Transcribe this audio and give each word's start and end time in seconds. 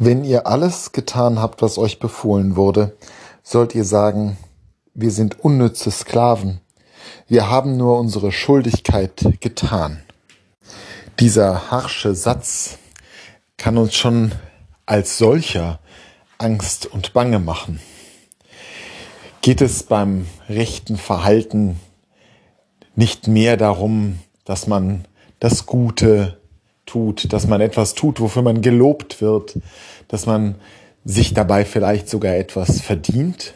Wenn 0.00 0.22
ihr 0.22 0.46
alles 0.46 0.92
getan 0.92 1.40
habt, 1.40 1.60
was 1.60 1.76
euch 1.76 1.98
befohlen 1.98 2.54
wurde, 2.54 2.96
sollt 3.42 3.74
ihr 3.74 3.84
sagen, 3.84 4.36
wir 4.94 5.10
sind 5.10 5.40
unnütze 5.40 5.90
Sklaven. 5.90 6.60
Wir 7.26 7.50
haben 7.50 7.76
nur 7.76 7.98
unsere 7.98 8.30
Schuldigkeit 8.30 9.26
getan. 9.40 10.04
Dieser 11.18 11.72
harsche 11.72 12.14
Satz 12.14 12.78
kann 13.56 13.76
uns 13.76 13.96
schon 13.96 14.32
als 14.86 15.18
solcher 15.18 15.80
Angst 16.38 16.86
und 16.86 17.12
Bange 17.12 17.40
machen. 17.40 17.80
Geht 19.42 19.60
es 19.60 19.82
beim 19.82 20.28
rechten 20.48 20.96
Verhalten 20.96 21.80
nicht 22.94 23.26
mehr 23.26 23.56
darum, 23.56 24.20
dass 24.44 24.68
man 24.68 25.08
das 25.40 25.66
Gute 25.66 26.37
tut, 26.88 27.32
dass 27.32 27.46
man 27.46 27.60
etwas 27.60 27.94
tut, 27.94 28.20
wofür 28.20 28.42
man 28.42 28.62
gelobt 28.62 29.20
wird, 29.20 29.58
dass 30.08 30.26
man 30.26 30.56
sich 31.04 31.34
dabei 31.34 31.64
vielleicht 31.64 32.08
sogar 32.08 32.34
etwas 32.34 32.80
verdient? 32.80 33.54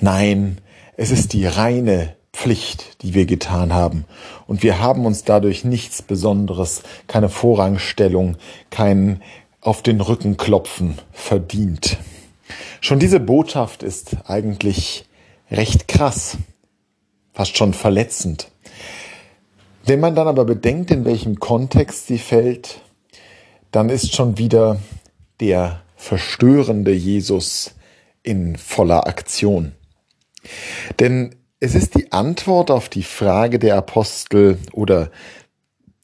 Nein, 0.00 0.58
es 0.96 1.10
ist 1.10 1.32
die 1.32 1.46
reine 1.46 2.16
Pflicht, 2.32 3.02
die 3.02 3.14
wir 3.14 3.26
getan 3.26 3.72
haben. 3.72 4.04
Und 4.46 4.62
wir 4.62 4.80
haben 4.80 5.06
uns 5.06 5.24
dadurch 5.24 5.64
nichts 5.64 6.02
Besonderes, 6.02 6.82
keine 7.06 7.28
Vorrangstellung, 7.28 8.36
kein 8.70 9.22
auf 9.60 9.82
den 9.82 10.00
Rücken 10.00 10.36
klopfen 10.36 10.98
verdient. 11.12 11.96
Schon 12.80 12.98
diese 12.98 13.20
Botschaft 13.20 13.82
ist 13.82 14.16
eigentlich 14.26 15.06
recht 15.50 15.88
krass, 15.88 16.36
fast 17.32 17.56
schon 17.56 17.72
verletzend. 17.72 18.50
Wenn 19.86 20.00
man 20.00 20.14
dann 20.14 20.28
aber 20.28 20.46
bedenkt, 20.46 20.90
in 20.90 21.04
welchem 21.04 21.38
Kontext 21.38 22.06
sie 22.06 22.18
fällt, 22.18 22.80
dann 23.70 23.90
ist 23.90 24.14
schon 24.14 24.38
wieder 24.38 24.80
der 25.40 25.82
verstörende 25.94 26.92
Jesus 26.92 27.74
in 28.22 28.56
voller 28.56 29.06
Aktion. 29.06 29.72
Denn 31.00 31.34
es 31.60 31.74
ist 31.74 31.94
die 31.96 32.12
Antwort 32.12 32.70
auf 32.70 32.88
die 32.88 33.02
Frage 33.02 33.58
der 33.58 33.76
Apostel 33.76 34.58
oder 34.72 35.10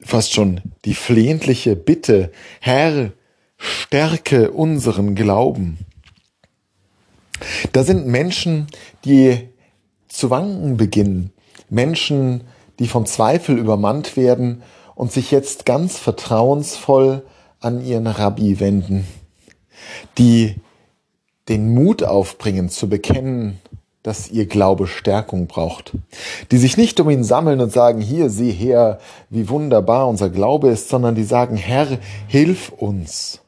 fast 0.00 0.32
schon 0.32 0.60
die 0.84 0.94
flehentliche 0.94 1.74
Bitte, 1.74 2.30
Herr, 2.60 3.10
stärke 3.56 4.52
unseren 4.52 5.16
Glauben. 5.16 5.78
Da 7.72 7.82
sind 7.82 8.06
Menschen, 8.06 8.68
die 9.04 9.48
zu 10.06 10.30
wanken 10.30 10.76
beginnen, 10.76 11.32
Menschen, 11.70 12.44
die 12.78 12.88
von 12.88 13.06
Zweifel 13.06 13.58
übermannt 13.58 14.16
werden 14.16 14.62
und 14.94 15.12
sich 15.12 15.30
jetzt 15.30 15.66
ganz 15.66 15.98
vertrauensvoll 15.98 17.22
an 17.60 17.84
ihren 17.84 18.06
Rabbi 18.06 18.60
wenden, 18.60 19.06
die 20.18 20.56
den 21.48 21.74
Mut 21.74 22.02
aufbringen 22.02 22.68
zu 22.68 22.88
bekennen, 22.88 23.60
dass 24.02 24.30
ihr 24.30 24.46
Glaube 24.46 24.86
Stärkung 24.86 25.46
braucht, 25.46 25.92
die 26.50 26.58
sich 26.58 26.76
nicht 26.76 27.00
um 27.00 27.08
ihn 27.08 27.24
sammeln 27.24 27.60
und 27.60 27.72
sagen, 27.72 28.00
hier, 28.02 28.28
sieh 28.28 28.52
her, 28.52 28.98
wie 29.30 29.48
wunderbar 29.48 30.08
unser 30.08 30.28
Glaube 30.28 30.68
ist, 30.68 30.90
sondern 30.90 31.14
die 31.14 31.24
sagen, 31.24 31.56
Herr, 31.56 31.98
hilf 32.28 32.68
uns. 32.68 33.40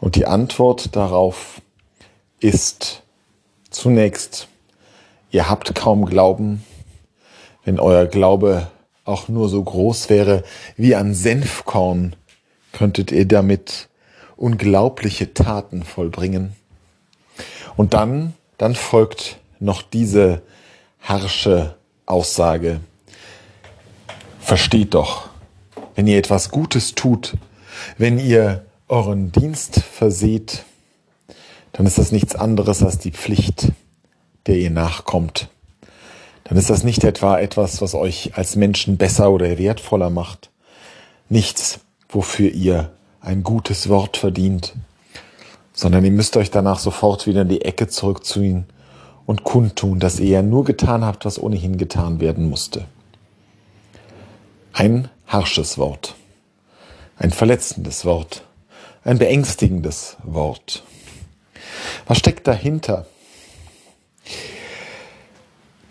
Und 0.00 0.16
die 0.16 0.26
Antwort 0.26 0.96
darauf 0.96 1.60
ist 2.40 3.02
zunächst, 3.70 4.48
ihr 5.30 5.50
habt 5.50 5.74
kaum 5.74 6.06
Glauben, 6.06 6.64
wenn 7.64 7.78
euer 7.78 8.06
Glaube 8.06 8.68
auch 9.04 9.28
nur 9.28 9.48
so 9.48 9.62
groß 9.62 10.08
wäre 10.10 10.44
wie 10.76 10.94
ein 10.94 11.14
Senfkorn, 11.14 12.16
könntet 12.72 13.12
ihr 13.12 13.26
damit 13.26 13.88
unglaubliche 14.36 15.34
Taten 15.34 15.82
vollbringen. 15.82 16.54
Und 17.76 17.94
dann, 17.94 18.34
dann 18.58 18.74
folgt 18.74 19.38
noch 19.60 19.82
diese 19.82 20.42
harsche 21.00 21.76
Aussage. 22.06 22.80
Versteht 24.40 24.94
doch, 24.94 25.28
wenn 25.94 26.06
ihr 26.06 26.18
etwas 26.18 26.50
Gutes 26.50 26.94
tut, 26.94 27.34
wenn 27.98 28.18
ihr 28.18 28.64
euren 28.88 29.32
Dienst 29.32 29.80
verseht, 29.80 30.64
dann 31.72 31.86
ist 31.86 31.98
das 31.98 32.12
nichts 32.12 32.34
anderes 32.34 32.82
als 32.82 32.98
die 32.98 33.12
Pflicht, 33.12 33.72
der 34.46 34.56
ihr 34.56 34.70
nachkommt 34.70 35.48
dann 36.44 36.58
ist 36.58 36.70
das 36.70 36.84
nicht 36.84 37.04
etwa 37.04 37.38
etwas, 37.38 37.80
was 37.80 37.94
euch 37.94 38.32
als 38.34 38.56
Menschen 38.56 38.96
besser 38.96 39.30
oder 39.30 39.58
wertvoller 39.58 40.10
macht. 40.10 40.50
Nichts, 41.28 41.80
wofür 42.08 42.50
ihr 42.50 42.90
ein 43.20 43.42
gutes 43.42 43.88
Wort 43.88 44.16
verdient, 44.16 44.74
sondern 45.72 46.04
ihr 46.04 46.10
müsst 46.10 46.36
euch 46.36 46.50
danach 46.50 46.78
sofort 46.78 47.26
wieder 47.26 47.42
in 47.42 47.48
die 47.48 47.62
Ecke 47.62 47.88
zurückziehen 47.88 48.66
und 49.26 49.44
kundtun, 49.44 50.00
dass 50.00 50.20
ihr 50.20 50.28
ja 50.28 50.42
nur 50.42 50.64
getan 50.64 51.04
habt, 51.04 51.24
was 51.24 51.40
ohnehin 51.40 51.78
getan 51.78 52.20
werden 52.20 52.48
musste. 52.48 52.86
Ein 54.72 55.08
harsches 55.26 55.78
Wort, 55.78 56.14
ein 57.16 57.30
verletzendes 57.30 58.04
Wort, 58.04 58.42
ein 59.04 59.18
beängstigendes 59.18 60.16
Wort. 60.22 60.82
Was 62.06 62.18
steckt 62.18 62.46
dahinter? 62.46 63.06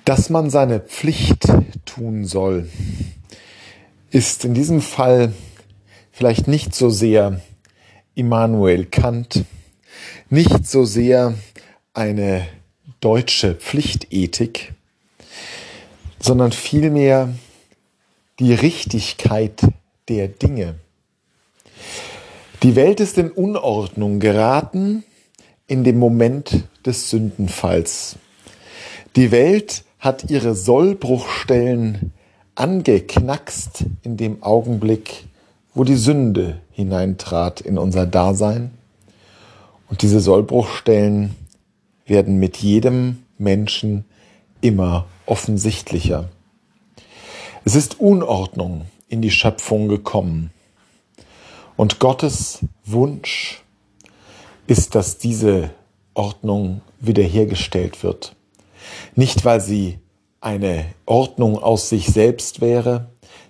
Dass 0.06 0.30
man 0.30 0.50
seine 0.50 0.80
Pflicht 0.80 1.48
tun 1.86 2.26
soll, 2.26 2.70
ist 4.10 4.46
in 4.46 4.54
diesem 4.54 4.82
Fall 4.82 5.34
vielleicht 6.12 6.48
nicht 6.48 6.76
so 6.76 6.90
sehr 6.90 7.42
Immanuel 8.16 8.86
Kant, 8.86 9.46
nicht 10.30 10.68
so 10.68 10.86
sehr 10.86 11.36
eine 11.94 12.48
deutsche 13.00 13.56
Pflichtethik, 13.56 14.74
sondern 16.20 16.52
vielmehr 16.52 17.34
die 18.40 18.54
Richtigkeit 18.54 19.62
der 20.10 20.28
Dinge. 20.28 20.76
Die 22.64 22.76
Welt 22.76 23.00
ist 23.00 23.18
in 23.18 23.32
Unordnung 23.32 24.20
geraten 24.20 25.04
in 25.68 25.84
dem 25.84 25.98
Moment 25.98 26.66
des 26.86 27.10
Sündenfalls. 27.10 28.18
Die 29.16 29.32
Welt 29.32 29.84
hat 30.02 30.32
ihre 30.32 30.56
Sollbruchstellen 30.56 32.12
angeknackst 32.56 33.86
in 34.02 34.18
dem 34.18 34.42
Augenblick, 34.42 35.26
wo 35.76 35.84
die 35.84 35.96
Sünde 35.96 36.60
hineintrat 36.72 37.62
in 37.62 37.78
unser 37.78 38.08
Dasein. 38.08 38.72
Und 39.90 40.02
diese 40.02 40.20
Sollbruchstellen 40.20 41.36
werden 42.08 42.40
mit 42.40 42.58
jedem 42.58 43.24
Menschen 43.38 44.06
immer 44.60 45.06
offensichtlicher. 45.28 46.30
Es 47.64 47.76
ist 47.76 48.00
Unordnung 48.00 48.86
in 49.08 49.22
die 49.22 49.32
Schöpfung 49.32 49.88
gekommen. 49.88 50.50
Und 51.78 52.00
Gottes 52.00 52.60
Wunsch 52.86 53.62
ist, 54.66 54.96
dass 54.96 55.20
diese 55.20 55.70
Ordnung 56.16 56.82
wiederhergestellt 57.00 58.04
wird. 58.04 58.36
Nicht, 59.16 59.46
weil 59.46 59.62
sie 59.62 60.00
eine 60.40 60.86
Ordnung 61.06 61.62
aus 61.62 61.90
sich 61.90 62.08
selbst 62.08 62.62
wäre, 62.62 63.10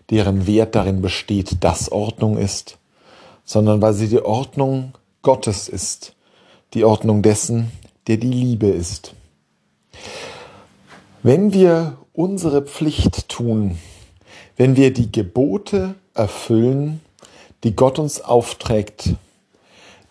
deren 0.10 0.46
Wert 0.46 0.76
darin 0.76 1.02
besteht, 1.02 1.64
dass 1.64 1.92
Ordnung 1.92 2.38
ist, 2.38 2.78
sondern 3.46 3.82
weil 3.82 3.94
sie 3.94 4.10
die 4.10 4.22
Ordnung 4.22 4.94
Gottes 5.22 5.70
ist, 5.70 6.16
die 6.74 6.84
Ordnung 6.84 7.22
dessen, 7.22 7.72
der 8.08 8.18
die 8.18 8.32
Liebe 8.32 8.68
ist. 8.68 9.14
Wenn 11.24 11.54
wir 11.54 11.98
unsere 12.14 12.64
Pflicht 12.64 13.30
tun, 13.30 13.78
wenn 14.58 14.76
wir 14.76 14.92
die 14.92 15.12
Gebote 15.12 15.96
erfüllen, 16.14 17.00
die 17.64 17.76
Gott 17.76 18.00
uns 18.00 18.22
aufträgt, 18.22 19.16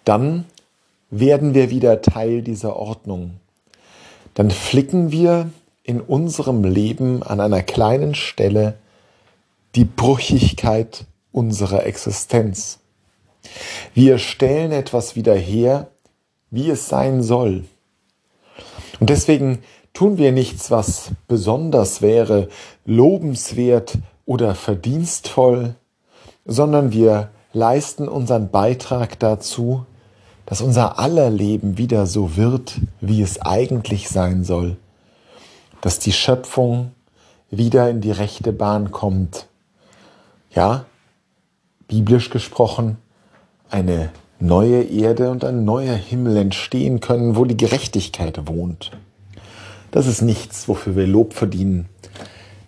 dann 0.05 0.47
werden 1.11 1.55
wir 1.55 1.71
wieder 1.71 2.00
Teil 2.00 2.43
dieser 2.43 2.77
Ordnung 2.77 3.40
dann 4.35 4.50
flicken 4.50 5.12
wir 5.12 5.50
in 5.82 6.00
unserem 6.00 6.65
Leben 6.65 7.23
an 7.23 7.41
einer 7.41 7.62
kleinen 7.62 8.15
Stelle 8.15 8.77
die 9.75 9.85
Brüchigkeit 9.85 11.06
unserer 11.32 11.87
Existenz. 11.87 12.79
Wir 13.94 14.19
stellen 14.19 14.73
etwas 14.73 15.17
wieder 15.17 15.35
her, 15.35 15.88
wie 16.50 16.71
es 16.71 16.88
sein 16.88 17.23
soll. 17.23 17.65
Und 18.99 19.11
deswegen 19.11 19.61
tun 19.93 20.19
wir 20.19 20.32
nichts, 20.32 20.71
was 20.71 21.11
besonders 21.27 22.03
wäre, 22.03 22.49
lobenswert 22.85 23.99
oder 24.27 24.55
verdienstvoll, 24.55 25.75
sondern 26.44 26.93
wir 26.93 27.31
leisten 27.53 28.09
unseren 28.09 28.50
Beitrag 28.50 29.19
dazu, 29.19 29.87
dass 30.50 30.61
unser 30.61 30.99
aller 30.99 31.31
Leben 31.31 31.79
wieder 31.79 32.06
so 32.06 32.37
wird, 32.37 32.75
wie 33.00 33.23
es 33.23 33.41
eigentlich 33.41 34.08
sein 34.08 34.43
soll, 34.43 34.76
dass 35.81 36.00
die 36.00 36.12
Schöpfung 36.12 36.91
wieder 37.52 37.88
in 37.88 38.00
die 38.00 38.11
rechte 38.11 38.52
Bahn 38.52 38.91
kommt. 38.91 39.47
Ja, 40.52 40.87
biblisch 41.87 42.31
gesprochen, 42.31 42.97
eine 43.70 44.11
neue 44.41 44.82
Erde 44.82 45.31
und 45.31 45.44
ein 45.44 45.64
neuer 45.64 45.94
Himmel 45.94 46.37
entstehen 46.37 46.99
können, 46.99 47.37
wo 47.37 47.44
die 47.44 47.56
Gerechtigkeit 47.56 48.49
wohnt. 48.49 48.91
Das 49.93 50.08
ist 50.08 50.20
nichts, 50.20 50.67
wofür 50.67 50.96
wir 50.96 51.06
Lob 51.06 51.32
verdienen. 51.32 51.88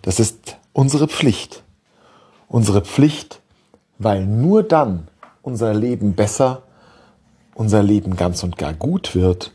Das 0.03 0.21
ist 0.21 0.55
unsere 0.71 1.09
Pflicht. 1.09 1.63
Unsere 2.47 2.79
Pflicht, 2.79 3.41
weil 3.99 4.25
nur 4.25 4.63
dann 4.63 5.09
unser 5.41 5.73
Leben 5.73 6.13
besser, 6.13 6.63
unser 7.55 7.83
Leben 7.83 8.15
ganz 8.15 8.43
und 8.43 8.57
gar 8.57 8.73
gut 8.73 9.15
wird, 9.15 9.51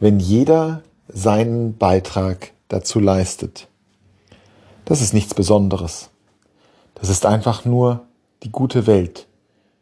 wenn 0.00 0.18
jeder 0.20 0.82
seinen 1.08 1.76
Beitrag 1.76 2.52
dazu 2.68 3.00
leistet. 3.00 3.68
Das 4.84 5.00
ist 5.00 5.14
nichts 5.14 5.34
Besonderes. 5.34 6.10
Das 6.94 7.08
ist 7.08 7.26
einfach 7.26 7.64
nur 7.64 8.06
die 8.42 8.50
gute 8.50 8.86
Welt 8.86 9.26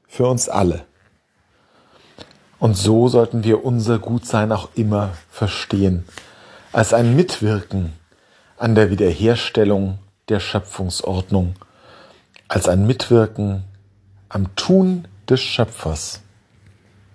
für 0.07 0.27
uns 0.27 0.49
alle. 0.49 0.85
Und 2.59 2.77
so 2.77 3.09
sollten 3.09 3.43
wir 3.45 3.65
unser 3.65 3.99
Gutsein 3.99 4.53
auch 4.53 4.69
immer 4.75 5.11
verstehen, 5.31 6.05
als 6.73 6.93
ein 6.93 7.17
Mitwirken 7.17 7.95
an 8.59 8.75
der 8.75 8.91
Wiederherstellung 8.91 9.99
der 10.29 10.41
Schöpfungsordnung, 10.41 11.55
als 12.49 12.69
ein 12.69 12.87
Mitwirken 12.87 13.65
am 14.29 14.55
Tun 14.57 15.09
des 15.29 15.41
Schöpfers. 15.41 16.21